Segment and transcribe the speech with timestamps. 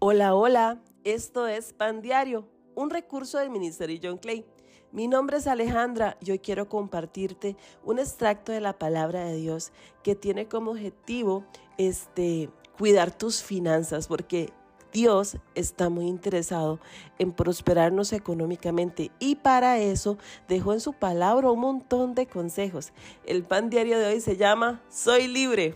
[0.00, 4.46] Hola, hola, esto es Pan Diario, un recurso del Ministerio John Clay.
[4.92, 9.72] Mi nombre es Alejandra y hoy quiero compartirte un extracto de la palabra de Dios
[10.04, 11.44] que tiene como objetivo
[11.78, 12.48] este
[12.78, 14.52] cuidar tus finanzas porque
[14.92, 16.78] Dios está muy interesado
[17.18, 22.92] en prosperarnos económicamente y para eso dejó en su palabra un montón de consejos.
[23.26, 25.74] El pan diario de hoy se llama Soy libre.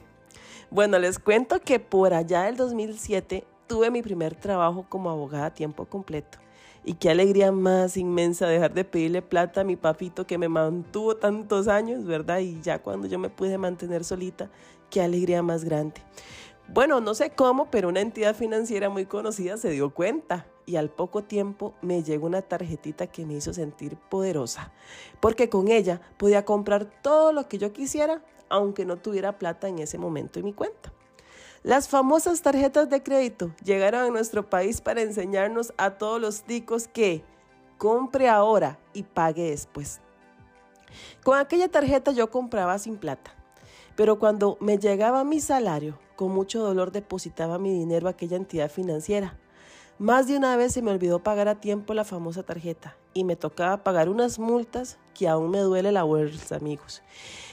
[0.71, 5.55] Bueno, les cuento que por allá del 2007 tuve mi primer trabajo como abogada a
[5.55, 6.37] tiempo completo.
[6.85, 11.17] Y qué alegría más inmensa dejar de pedirle plata a mi papito que me mantuvo
[11.17, 12.41] tantos años, ¿verdad?
[12.41, 14.51] Y ya cuando yo me pude mantener solita,
[14.91, 16.03] qué alegría más grande.
[16.69, 20.91] Bueno, no sé cómo, pero una entidad financiera muy conocida se dio cuenta y al
[20.91, 24.71] poco tiempo me llegó una tarjetita que me hizo sentir poderosa,
[25.19, 29.79] porque con ella podía comprar todo lo que yo quisiera, aunque no tuviera plata en
[29.79, 30.93] ese momento en mi cuenta.
[31.65, 36.89] Las famosas tarjetas de crédito llegaron a nuestro país para enseñarnos a todos los ticos
[36.89, 37.25] que
[37.79, 40.01] compre ahora y pague después.
[41.23, 43.33] Con aquella tarjeta yo compraba sin plata,
[43.95, 48.69] pero cuando me llegaba mi salario, con mucho dolor depositaba mi dinero a aquella entidad
[48.69, 49.39] financiera.
[49.99, 53.37] Más de una vez se me olvidó pagar a tiempo la famosa tarjeta y me
[53.37, 57.03] tocaba pagar unas multas que aún me duele la bolsa, amigos.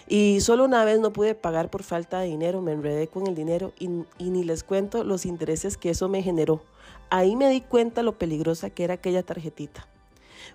[0.08, 3.36] Y solo una vez no pude pagar por falta de dinero, me enredé con el
[3.36, 6.64] dinero y, y, ni les cuento los intereses que eso me generó.
[7.10, 9.88] Ahí me di cuenta lo peligrosa que era aquella tarjetita.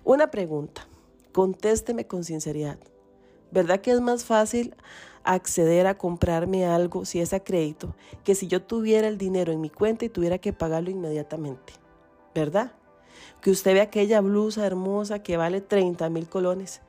[0.03, 0.87] Una pregunta,
[1.31, 2.77] contésteme con sinceridad.
[3.51, 4.75] ¿Verdad que es más fácil
[5.25, 9.61] acceder a comprarme algo si es a crédito que si yo tuviera el dinero en
[9.61, 11.73] mi cuenta y tuviera que pagarlo inmediatamente?
[12.33, 12.71] ¿Verdad?
[13.41, 16.81] Que usted ve aquella blusa hermosa que vale 30 mil colones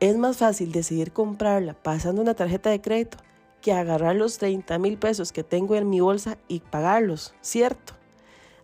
[0.00, 3.18] es más fácil decidir comprarla pasando una tarjeta de crédito
[3.60, 7.94] que agarrar los 30 mil pesos que tengo en mi bolsa y pagarlos, ¿cierto?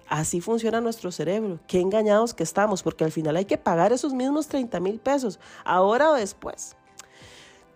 [0.09, 1.59] Así funciona nuestro cerebro.
[1.67, 5.41] Qué engañados que estamos, porque al final hay que pagar esos mismos 30 mil pesos,
[5.65, 6.77] ahora o después.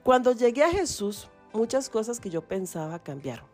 [0.09, 3.45] Cuando llegué a Jesús, muchas cosas que yo pensaba cambiaron.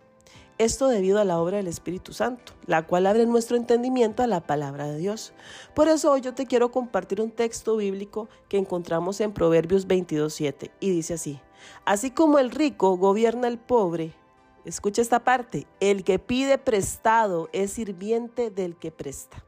[0.57, 4.39] Esto debido a la obra del Espíritu Santo, la cual abre nuestro entendimiento a la
[4.41, 5.33] palabra de Dios.
[5.75, 10.71] Por eso hoy yo te quiero compartir un texto bíblico que encontramos en Proverbios 22.7
[10.79, 11.41] y dice así,
[11.85, 14.15] así como el rico gobierna al pobre,
[14.65, 19.45] escucha esta parte, el que pide prestado es sirviente del que presta.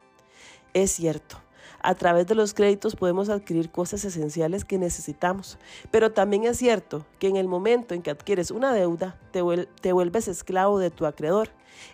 [0.75, 1.37] Es cierto,
[1.87, 5.57] a través de los créditos podemos adquirir cosas esenciales que necesitamos,
[5.93, 9.41] pero también es cierto que en el momento en que adquieres una deuda, te,
[9.81, 11.51] te vuelves esclavo de tu acreedor.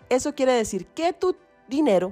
[0.09, 1.35] Eso quiere decir que tu
[1.67, 2.11] dinero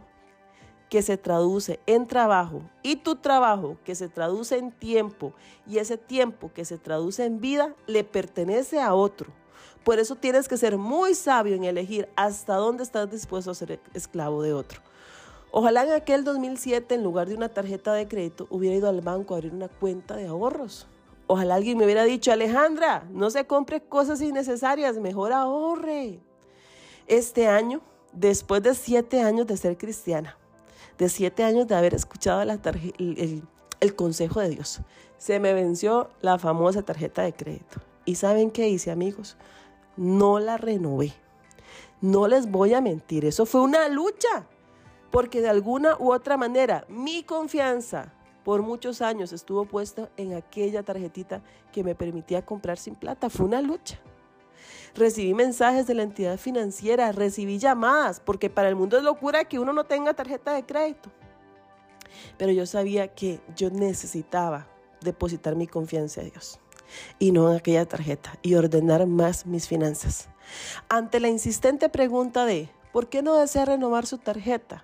[0.91, 5.34] que se traduce en trabajo y tu trabajo que se traduce en tiempo
[5.66, 9.31] y ese tiempo que se traduce en vida le pertenece a otro.
[9.84, 13.80] Por eso tienes que ser muy sabio en elegir hasta dónde estás dispuesto a ser
[13.96, 14.81] esclavo de otro.
[15.54, 19.34] Ojalá en aquel 2007, en lugar de una tarjeta de crédito, hubiera ido al banco
[19.34, 20.88] a abrir una cuenta de ahorros.
[21.28, 26.22] Ojalá alguien me hubiera dicho, Alejandra, no se compre cosas innecesarias, mejor ahorre.
[27.06, 27.82] Este año,
[28.14, 30.38] después de siete años de ser cristiana,
[30.98, 33.44] de siete años de haber escuchado el,
[33.82, 34.80] el consejo de Dios,
[35.18, 37.82] se me venció la famosa tarjeta de crédito.
[38.06, 39.36] ¿Y saben qué hice, amigos?
[39.98, 41.14] No la renové.
[42.00, 44.48] No les voy a mentir, eso fue una lucha
[45.12, 48.14] porque de alguna u otra manera mi confianza
[48.44, 51.42] por muchos años estuvo puesta en aquella tarjetita
[51.72, 53.30] que me permitía comprar sin plata.
[53.30, 54.00] Fue una lucha.
[54.96, 59.60] Recibí mensajes de la entidad financiera, recibí llamadas, porque para el mundo es locura que
[59.60, 61.10] uno no tenga tarjeta de crédito.
[62.38, 64.68] Pero yo sabía que yo necesitaba
[65.02, 66.60] depositar mi confianza en Dios
[67.20, 70.28] y no en aquella tarjeta y ordenar más mis finanzas.
[70.90, 74.84] Ante la insistente pregunta de ¿por qué no desea renovar su tarjeta?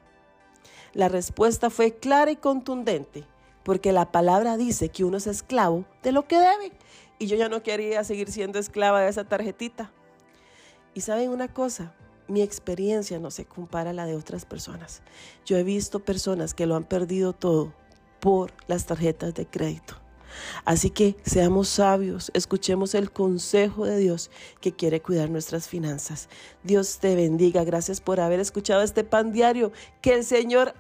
[0.94, 3.24] La respuesta fue clara y contundente,
[3.64, 6.72] porque la palabra dice que uno es esclavo de lo que debe.
[7.20, 9.92] Y yo ya no quería seguir siendo esclava de esa tarjetita.
[10.94, 11.94] Y saben una cosa,
[12.28, 15.02] mi experiencia no se compara a la de otras personas.
[15.46, 17.74] Yo he visto personas que lo han perdido todo
[18.20, 19.96] por las tarjetas de crédito.
[20.66, 24.30] Así que seamos sabios, escuchemos el consejo de Dios
[24.62, 26.30] que quiere cuidar nuestras finanzas.
[26.64, 27.64] Dios te bendiga.
[27.64, 29.72] Gracias por haber escuchado este pan diario.
[30.02, 30.74] Que el Señor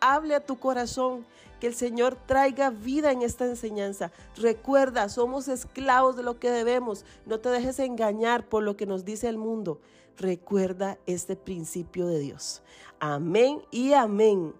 [0.00, 1.26] hable a tu corazón.
[1.60, 4.10] Que el Señor traiga vida en esta enseñanza.
[4.36, 7.04] Recuerda, somos esclavos de lo que debemos.
[7.26, 9.80] No te dejes engañar por lo que nos dice el mundo.
[10.16, 12.62] Recuerda este principio de Dios.
[13.00, 14.54] Amén y amén.